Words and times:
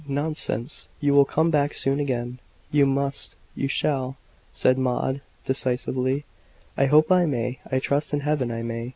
Nonsense! 0.07 0.87
you 0.99 1.13
will 1.13 1.25
come 1.25 1.51
back 1.51 1.75
soon 1.75 1.99
again. 1.99 2.39
You 2.71 2.87
must 2.87 3.35
you 3.53 3.67
shall!" 3.67 4.17
said 4.51 4.75
Maud, 4.79 5.21
decisively. 5.45 6.25
"I 6.75 6.87
hope 6.87 7.11
I 7.11 7.27
may 7.27 7.59
I 7.71 7.77
trust 7.77 8.11
in 8.11 8.21
Heaven 8.21 8.49
I 8.49 8.63
may!" 8.63 8.89